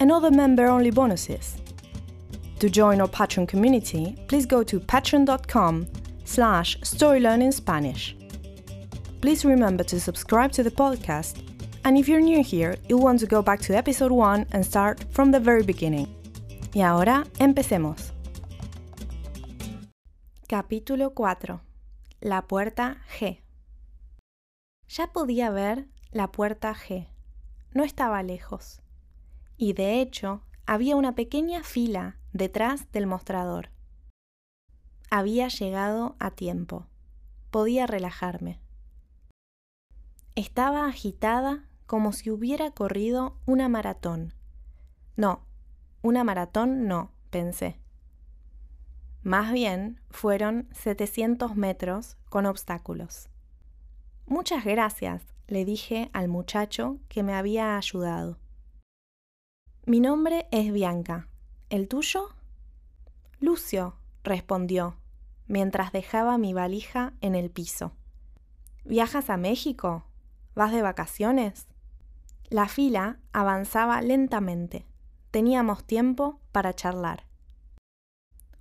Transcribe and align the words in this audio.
and 0.00 0.10
other 0.10 0.30
member-only 0.30 0.90
bonuses. 0.90 1.56
To 2.60 2.70
join 2.70 3.00
our 3.00 3.08
Patreon 3.08 3.48
community, 3.48 4.16
please 4.28 4.46
go 4.46 4.62
to 4.62 4.80
patreon.com 4.80 5.86
slash 6.24 6.78
storylearningspanish. 6.80 8.14
Please 9.20 9.44
remember 9.44 9.84
to 9.84 10.00
subscribe 10.00 10.52
to 10.52 10.62
the 10.62 10.70
podcast, 10.70 11.42
and 11.84 11.98
if 11.98 12.08
you're 12.08 12.20
new 12.20 12.42
here, 12.42 12.76
you'll 12.88 13.02
want 13.02 13.20
to 13.20 13.26
go 13.26 13.42
back 13.42 13.60
to 13.60 13.76
episode 13.76 14.12
1 14.12 14.46
and 14.52 14.64
start 14.64 15.04
from 15.10 15.30
the 15.30 15.40
very 15.40 15.62
beginning. 15.62 16.08
Y 16.74 16.82
ahora, 16.82 17.24
empecemos. 17.38 18.12
Capítulo 20.48 21.14
4. 21.14 21.60
La 22.20 22.42
puerta 22.42 22.98
G. 23.18 23.40
Ya 24.88 25.06
podía 25.08 25.50
ver 25.50 25.86
la 26.12 26.28
puerta 26.28 26.74
G. 26.74 27.08
No 27.74 27.82
estaba 27.82 28.22
lejos 28.22 28.83
y 29.56 29.72
de 29.72 30.00
hecho 30.00 30.42
había 30.66 30.96
una 30.96 31.14
pequeña 31.14 31.62
fila 31.62 32.18
detrás 32.32 32.90
del 32.92 33.06
mostrador. 33.06 33.70
Había 35.10 35.48
llegado 35.48 36.16
a 36.18 36.30
tiempo. 36.30 36.86
Podía 37.50 37.86
relajarme. 37.86 38.60
Estaba 40.34 40.86
agitada 40.86 41.68
como 41.86 42.12
si 42.12 42.30
hubiera 42.30 42.70
corrido 42.72 43.38
una 43.46 43.68
maratón. 43.68 44.34
No, 45.16 45.46
una 46.02 46.24
maratón 46.24 46.88
no, 46.88 47.12
pensé. 47.30 47.78
Más 49.22 49.52
bien 49.52 50.00
fueron 50.10 50.68
700 50.72 51.56
metros 51.56 52.16
con 52.28 52.46
obstáculos. 52.46 53.30
Muchas 54.26 54.64
gracias, 54.64 55.22
le 55.46 55.64
dije 55.64 56.10
al 56.12 56.28
muchacho 56.28 56.98
que 57.08 57.22
me 57.22 57.34
había 57.34 57.76
ayudado. 57.76 58.38
Mi 59.86 60.00
nombre 60.00 60.48
es 60.50 60.72
Bianca. 60.72 61.28
¿El 61.68 61.88
tuyo? 61.88 62.30
Lucio, 63.38 63.98
respondió, 64.22 64.96
mientras 65.46 65.92
dejaba 65.92 66.38
mi 66.38 66.54
valija 66.54 67.12
en 67.20 67.34
el 67.34 67.50
piso. 67.50 67.92
¿Viajas 68.86 69.28
a 69.28 69.36
México? 69.36 70.06
¿Vas 70.54 70.72
de 70.72 70.80
vacaciones? 70.80 71.68
La 72.48 72.66
fila 72.66 73.18
avanzaba 73.34 74.00
lentamente. 74.00 74.86
Teníamos 75.30 75.84
tiempo 75.84 76.40
para 76.50 76.72
charlar. 76.72 77.26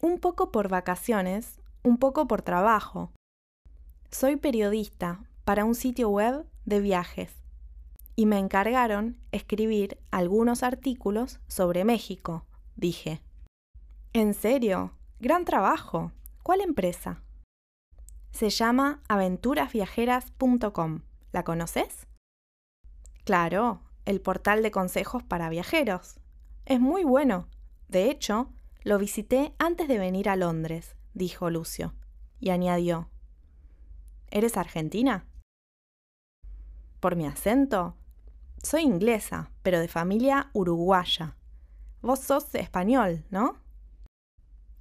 Un 0.00 0.20
poco 0.20 0.52
por 0.52 0.68
vacaciones, 0.68 1.60
un 1.82 1.98
poco 1.98 2.28
por 2.28 2.42
trabajo. 2.42 3.10
Soy 4.12 4.36
periodista 4.36 5.24
para 5.44 5.64
un 5.64 5.74
sitio 5.74 6.10
web 6.10 6.46
de 6.64 6.80
viajes 6.80 7.37
y 8.18 8.26
me 8.26 8.38
encargaron 8.40 9.16
escribir 9.30 10.02
algunos 10.10 10.64
artículos 10.64 11.38
sobre 11.46 11.84
México, 11.84 12.44
dije. 12.74 13.22
¿En 14.12 14.34
serio? 14.34 14.90
Gran 15.20 15.44
trabajo. 15.44 16.10
¿Cuál 16.42 16.62
empresa? 16.62 17.22
Se 18.32 18.50
llama 18.50 19.04
aventurasviajeras.com. 19.08 21.02
¿La 21.30 21.44
conoces? 21.44 22.08
Claro, 23.22 23.82
el 24.04 24.20
portal 24.20 24.64
de 24.64 24.72
consejos 24.72 25.22
para 25.22 25.48
viajeros. 25.48 26.18
Es 26.64 26.80
muy 26.80 27.04
bueno. 27.04 27.46
De 27.86 28.10
hecho, 28.10 28.52
lo 28.82 28.98
visité 28.98 29.54
antes 29.60 29.86
de 29.86 30.00
venir 30.00 30.28
a 30.28 30.34
Londres, 30.34 30.96
dijo 31.14 31.50
Lucio, 31.50 31.94
y 32.40 32.50
añadió. 32.50 33.10
¿Eres 34.32 34.56
argentina? 34.56 35.24
Por 36.98 37.14
mi 37.14 37.24
acento, 37.24 37.94
soy 38.62 38.82
inglesa, 38.82 39.50
pero 39.62 39.80
de 39.80 39.88
familia 39.88 40.50
uruguaya. 40.52 41.36
Vos 42.00 42.20
sos 42.20 42.54
español, 42.54 43.24
¿no? 43.30 43.58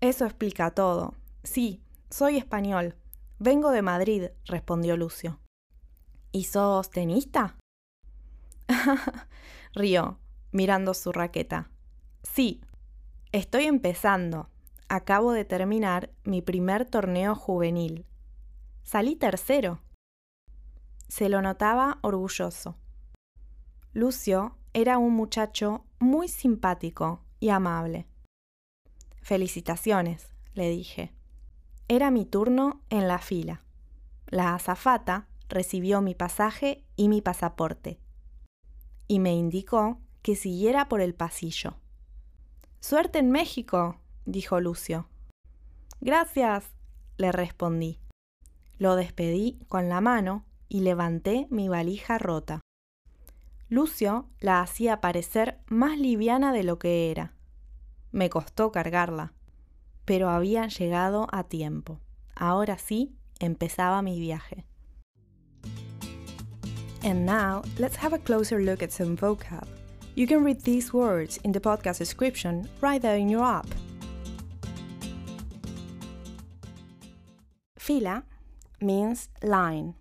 Eso 0.00 0.24
explica 0.24 0.70
todo. 0.72 1.14
Sí, 1.42 1.82
soy 2.10 2.36
español. 2.36 2.96
Vengo 3.38 3.70
de 3.70 3.82
Madrid, 3.82 4.26
respondió 4.46 4.96
Lucio. 4.96 5.40
¿Y 6.32 6.44
sos 6.44 6.90
tenista? 6.90 7.56
Rió, 9.74 10.18
mirando 10.52 10.94
su 10.94 11.12
raqueta. 11.12 11.70
Sí, 12.22 12.60
estoy 13.32 13.64
empezando. 13.64 14.48
Acabo 14.88 15.32
de 15.32 15.44
terminar 15.44 16.10
mi 16.24 16.42
primer 16.42 16.84
torneo 16.84 17.34
juvenil. 17.34 18.06
Salí 18.82 19.16
tercero. 19.16 19.80
Se 21.08 21.28
lo 21.28 21.40
notaba 21.42 21.98
orgulloso. 22.02 22.76
Lucio 23.96 24.56
era 24.72 24.98
un 24.98 25.14
muchacho 25.14 25.84
muy 26.00 26.26
simpático 26.26 27.20
y 27.38 27.50
amable. 27.50 28.08
Felicitaciones, 29.22 30.34
le 30.54 30.68
dije. 30.68 31.14
Era 31.86 32.10
mi 32.10 32.26
turno 32.26 32.82
en 32.90 33.06
la 33.06 33.20
fila. 33.20 33.62
La 34.26 34.56
azafata 34.56 35.28
recibió 35.48 36.00
mi 36.00 36.16
pasaje 36.16 36.82
y 36.96 37.08
mi 37.08 37.22
pasaporte, 37.22 38.00
y 39.06 39.20
me 39.20 39.36
indicó 39.36 40.00
que 40.22 40.34
siguiera 40.34 40.88
por 40.88 41.00
el 41.00 41.14
pasillo. 41.14 41.76
Suerte 42.80 43.20
en 43.20 43.30
México, 43.30 44.00
dijo 44.26 44.58
Lucio. 44.58 45.08
Gracias, 46.00 46.64
le 47.16 47.30
respondí. 47.30 48.00
Lo 48.76 48.96
despedí 48.96 49.60
con 49.68 49.88
la 49.88 50.00
mano 50.00 50.44
y 50.68 50.80
levanté 50.80 51.46
mi 51.48 51.68
valija 51.68 52.18
rota. 52.18 52.60
Lucio 53.74 54.28
la 54.38 54.60
hacía 54.60 55.00
parecer 55.00 55.58
más 55.66 55.98
liviana 55.98 56.52
de 56.52 56.62
lo 56.62 56.78
que 56.78 57.10
era. 57.10 57.34
Me 58.12 58.30
costó 58.30 58.70
cargarla, 58.70 59.32
pero 60.04 60.30
había 60.30 60.68
llegado 60.68 61.26
a 61.32 61.42
tiempo. 61.42 61.98
Ahora 62.36 62.78
sí, 62.78 63.16
empezaba 63.40 64.00
mi 64.00 64.20
viaje. 64.20 64.64
And 67.02 67.26
now, 67.26 67.62
let's 67.76 67.96
have 67.96 68.14
a 68.14 68.20
closer 68.20 68.60
look 68.60 68.80
at 68.80 68.92
some 68.92 69.16
vocab. 69.16 69.66
You 70.14 70.28
can 70.28 70.44
read 70.44 70.60
these 70.62 70.92
words 70.92 71.40
in 71.42 71.50
the 71.50 71.60
podcast 71.60 71.98
description 71.98 72.68
right 72.80 73.02
there 73.02 73.18
in 73.18 73.28
your 73.28 73.42
app. 73.42 73.66
Fila 77.76 78.22
means 78.80 79.30
line. 79.42 79.96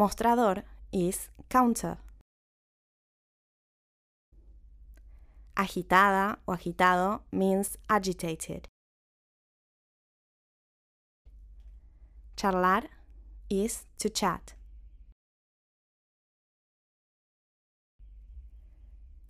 Mostrador 0.00 0.62
is 0.92 1.28
counter. 1.50 1.98
Agitada 5.54 6.38
o 6.46 6.52
agitado 6.52 7.20
means 7.30 7.76
agitated. 7.86 8.66
Charlar 12.34 12.88
is 13.50 13.86
to 13.98 14.08
chat. 14.08 14.54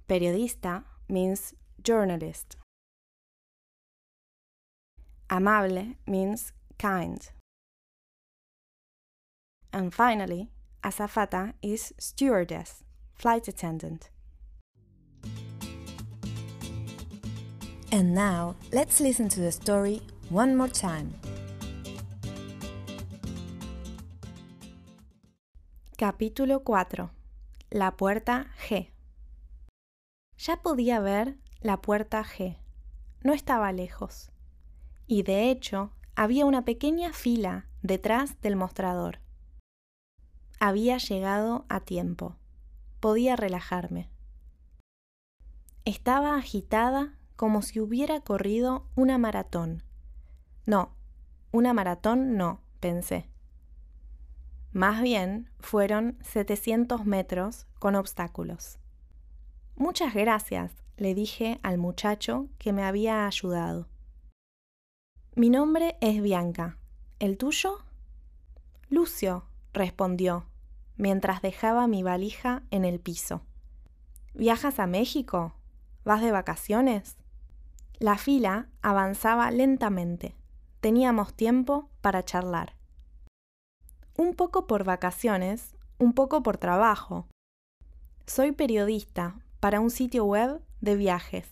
Periodista 0.06 0.84
means 1.08 1.52
journalist. 1.82 2.56
Amable 5.28 5.96
means 6.06 6.52
kind. 6.78 7.32
And 9.72 9.92
finally, 9.92 10.52
azafata 10.82 11.54
is 11.62 11.94
stewardess, 11.98 12.84
flight 13.14 13.48
attendant. 13.48 14.10
And 17.92 18.14
now, 18.14 18.54
let's 18.72 19.00
listen 19.00 19.28
to 19.30 19.40
the 19.40 19.50
story 19.50 20.00
one 20.28 20.54
more 20.54 20.70
time. 20.70 21.14
Capítulo 25.96 26.62
4. 26.62 27.10
La 27.70 27.96
puerta 27.96 28.46
G. 28.68 28.90
Ya 30.38 30.62
podía 30.62 31.00
ver 31.00 31.36
la 31.60 31.82
puerta 31.82 32.24
G. 32.24 32.56
No 33.22 33.34
estaba 33.34 33.72
lejos. 33.72 34.30
Y 35.06 35.24
de 35.24 35.50
hecho, 35.50 35.92
había 36.14 36.46
una 36.46 36.64
pequeña 36.64 37.12
fila 37.12 37.66
detrás 37.82 38.40
del 38.40 38.56
mostrador. 38.56 39.18
Había 40.62 40.98
llegado 40.98 41.64
a 41.70 41.80
tiempo. 41.80 42.36
Podía 43.00 43.34
relajarme. 43.34 44.10
Estaba 45.86 46.36
agitada 46.36 47.14
como 47.34 47.62
si 47.62 47.80
hubiera 47.80 48.20
corrido 48.20 48.86
una 48.94 49.16
maratón. 49.16 49.82
No, 50.66 50.94
una 51.50 51.72
maratón 51.72 52.36
no, 52.36 52.60
pensé. 52.78 53.30
Más 54.70 55.00
bien 55.00 55.48
fueron 55.60 56.18
700 56.20 57.06
metros 57.06 57.66
con 57.78 57.94
obstáculos. 57.94 58.78
Muchas 59.76 60.12
gracias, 60.12 60.72
le 60.98 61.14
dije 61.14 61.58
al 61.62 61.78
muchacho 61.78 62.50
que 62.58 62.74
me 62.74 62.82
había 62.82 63.26
ayudado. 63.26 63.88
Mi 65.34 65.48
nombre 65.48 65.96
es 66.02 66.20
Bianca. 66.20 66.76
¿El 67.18 67.38
tuyo? 67.38 67.78
Lucio, 68.90 69.46
respondió, 69.72 70.49
mientras 71.00 71.40
dejaba 71.40 71.86
mi 71.86 72.02
valija 72.02 72.62
en 72.70 72.84
el 72.84 73.00
piso. 73.00 73.40
¿Viajas 74.34 74.78
a 74.78 74.86
México? 74.86 75.54
¿Vas 76.04 76.20
de 76.20 76.30
vacaciones? 76.30 77.16
La 77.98 78.18
fila 78.18 78.68
avanzaba 78.82 79.50
lentamente. 79.50 80.36
Teníamos 80.80 81.34
tiempo 81.34 81.88
para 82.02 82.22
charlar. 82.22 82.74
Un 84.16 84.34
poco 84.34 84.66
por 84.66 84.84
vacaciones, 84.84 85.74
un 85.98 86.12
poco 86.12 86.42
por 86.42 86.58
trabajo. 86.58 87.26
Soy 88.26 88.52
periodista 88.52 89.36
para 89.58 89.80
un 89.80 89.90
sitio 89.90 90.24
web 90.24 90.60
de 90.82 90.96
viajes 90.96 91.48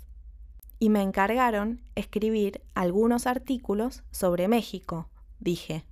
y 0.78 0.90
me 0.90 1.02
encargaron 1.02 1.80
escribir 1.94 2.62
algunos 2.74 3.26
artículos 3.26 4.02
sobre 4.10 4.46
México, 4.46 5.08
dije. 5.40 5.84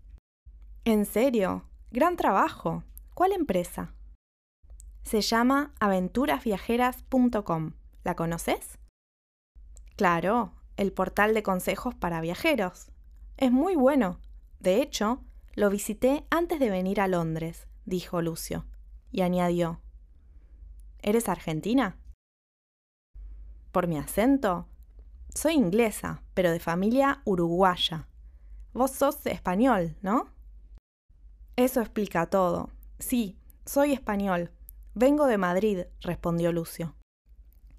¿En 0.84 1.06
serio? 1.06 1.64
Gran 1.90 2.16
trabajo. 2.16 2.84
¿Cuál 3.16 3.32
empresa? 3.32 3.94
Se 5.02 5.22
llama 5.22 5.72
aventurasviajeras.com. 5.80 7.72
¿La 8.04 8.14
conoces? 8.14 8.78
Claro, 9.96 10.52
el 10.76 10.92
portal 10.92 11.32
de 11.32 11.42
consejos 11.42 11.94
para 11.94 12.20
viajeros. 12.20 12.92
Es 13.38 13.50
muy 13.50 13.74
bueno. 13.74 14.20
De 14.60 14.82
hecho, 14.82 15.24
lo 15.54 15.70
visité 15.70 16.26
antes 16.28 16.60
de 16.60 16.68
venir 16.68 17.00
a 17.00 17.08
Londres, 17.08 17.68
dijo 17.86 18.20
Lucio, 18.20 18.66
y 19.10 19.22
añadió, 19.22 19.80
¿Eres 21.00 21.30
argentina? 21.30 21.96
Por 23.72 23.86
mi 23.86 23.96
acento, 23.96 24.68
soy 25.34 25.54
inglesa, 25.54 26.22
pero 26.34 26.50
de 26.50 26.60
familia 26.60 27.22
uruguaya. 27.24 28.08
Vos 28.74 28.90
sos 28.90 29.24
español, 29.24 29.96
¿no? 30.02 30.28
Eso 31.56 31.80
explica 31.80 32.26
todo. 32.26 32.75
Sí, 32.98 33.38
soy 33.64 33.92
español. 33.92 34.50
Vengo 34.94 35.26
de 35.26 35.38
Madrid, 35.38 35.80
respondió 36.00 36.52
Lucio. 36.52 36.94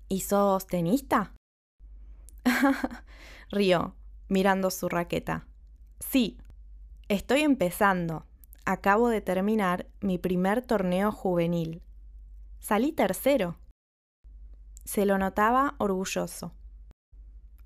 ¿Y 0.07 0.21
sos 0.21 0.67
tenista? 0.67 1.33
Rió, 3.49 3.95
mirando 4.29 4.69
su 4.69 4.87
raqueta. 4.89 5.47
Sí, 5.99 6.37
estoy 7.07 7.41
empezando. 7.41 8.25
Acabo 8.65 9.09
de 9.09 9.21
terminar 9.21 9.87
mi 10.01 10.17
primer 10.17 10.61
torneo 10.61 11.11
juvenil. 11.11 11.81
Salí 12.59 12.91
tercero. 12.91 13.57
Se 14.83 15.05
lo 15.05 15.17
notaba 15.17 15.75
orgulloso. 15.79 16.53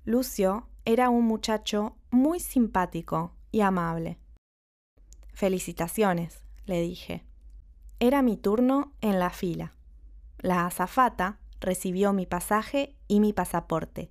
Lucio 0.04 0.68
era 0.84 1.10
un 1.10 1.26
muchacho 1.26 1.96
muy 2.10 2.40
simpático 2.40 3.34
y 3.50 3.60
amable. 3.60 4.18
Felicitaciones, 5.32 6.42
le 6.66 6.80
dije. 6.80 7.24
Era 8.04 8.20
mi 8.20 8.36
turno 8.36 8.94
en 9.00 9.20
la 9.20 9.30
fila. 9.30 9.74
La 10.38 10.66
azafata 10.66 11.38
recibió 11.60 12.12
mi 12.12 12.26
pasaje 12.26 12.96
y 13.06 13.20
mi 13.20 13.32
pasaporte, 13.32 14.10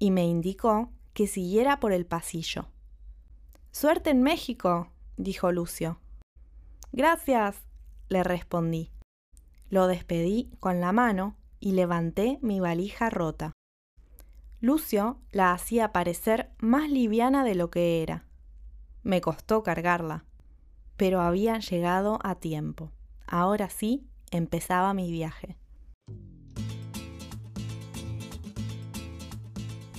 y 0.00 0.10
me 0.10 0.26
indicó 0.26 0.90
que 1.14 1.28
siguiera 1.28 1.78
por 1.78 1.92
el 1.92 2.06
pasillo. 2.06 2.66
Suerte 3.70 4.10
en 4.10 4.24
México, 4.24 4.90
dijo 5.16 5.52
Lucio. 5.52 6.00
Gracias, 6.90 7.62
le 8.08 8.24
respondí. 8.24 8.90
Lo 9.70 9.86
despedí 9.86 10.50
con 10.58 10.80
la 10.80 10.90
mano 10.90 11.36
y 11.60 11.74
levanté 11.74 12.40
mi 12.42 12.58
valija 12.58 13.10
rota. 13.10 13.52
Lucio 14.60 15.20
la 15.30 15.52
hacía 15.52 15.92
parecer 15.92 16.50
más 16.58 16.90
liviana 16.90 17.44
de 17.44 17.54
lo 17.54 17.70
que 17.70 18.02
era. 18.02 18.26
Me 19.04 19.20
costó 19.20 19.62
cargarla, 19.62 20.24
pero 20.96 21.20
había 21.20 21.58
llegado 21.58 22.18
a 22.22 22.34
tiempo. 22.34 22.92
Ahora 23.26 23.68
sí 23.68 24.06
empezaba 24.30 24.94
mi 24.94 25.10
viaje. 25.10 25.56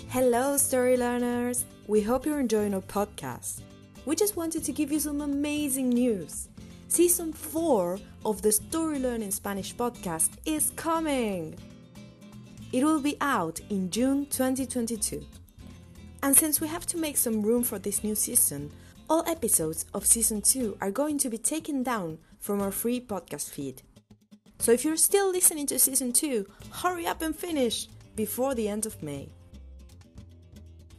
Hello, 0.10 0.58
story 0.58 0.96
learners! 0.96 1.66
We 1.88 2.02
hope 2.02 2.26
you're 2.26 2.40
enjoying 2.40 2.74
our 2.76 2.82
podcast. 2.82 3.62
We 4.06 4.16
just 4.16 4.38
wanted 4.38 4.64
to 4.66 4.72
give 4.72 4.92
you 4.92 5.00
some 5.00 5.22
amazing 5.22 5.90
news. 5.90 6.50
Season 6.88 7.34
4 7.34 7.98
of 8.24 8.42
the 8.44 8.52
Story 8.52 9.00
Learning 9.00 9.32
Spanish 9.32 9.76
podcast 9.76 10.30
is 10.46 10.72
coming! 10.76 11.56
It 12.72 12.84
will 12.84 13.00
be 13.00 13.18
out 13.22 13.60
in 13.70 13.90
June 13.90 14.28
2022. 14.28 15.26
And 16.22 16.38
since 16.38 16.62
we 16.62 16.68
have 16.68 16.86
to 16.88 16.98
make 16.98 17.18
some 17.18 17.42
room 17.42 17.64
for 17.64 17.80
this 17.80 18.04
new 18.04 18.16
season, 18.16 18.72
all 19.10 19.24
episodes 19.28 19.86
of 19.94 20.06
Season 20.06 20.42
2 20.42 20.78
are 20.82 20.92
going 20.92 21.18
to 21.20 21.30
be 21.30 21.38
taken 21.38 21.84
down 21.84 22.18
from 22.40 22.62
our 22.62 22.72
free 22.72 23.00
podcast 23.00 23.50
feed. 23.50 23.82
So 24.60 24.72
if 24.72 24.86
you're 24.86 24.98
still 24.98 25.32
listening 25.32 25.68
to 25.68 25.80
Season 25.80 26.14
2, 26.14 26.46
hurry 26.72 27.06
up 27.06 27.22
and 27.22 27.36
finish 27.36 27.88
before 28.16 28.56
the 28.56 28.68
end 28.68 28.86
of 28.86 29.02
May. 29.04 29.30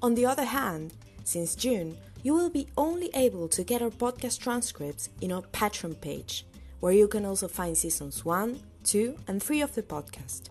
On 0.02 0.14
the 0.14 0.26
other 0.26 0.44
hand, 0.44 0.92
since 1.24 1.54
June, 1.54 1.96
you 2.22 2.34
will 2.34 2.50
be 2.50 2.68
only 2.76 3.10
able 3.14 3.48
to 3.48 3.64
get 3.64 3.82
our 3.82 3.90
podcast 3.90 4.40
transcripts 4.40 5.08
in 5.20 5.32
our 5.32 5.42
Patreon 5.42 6.00
page, 6.00 6.46
where 6.80 6.92
you 6.92 7.08
can 7.08 7.24
also 7.24 7.48
find 7.48 7.76
seasons 7.76 8.24
1, 8.24 8.60
2, 8.84 9.16
and 9.28 9.42
3 9.42 9.62
of 9.62 9.74
the 9.74 9.82
podcast. 9.82 10.48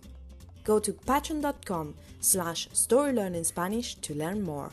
Go 0.64 0.80
to 0.80 0.94
patreon.com 0.94 1.96
slash 2.20 2.68
storylearningspanish 2.70 4.02
to 4.02 4.16
learn 4.16 4.42
more. 4.42 4.72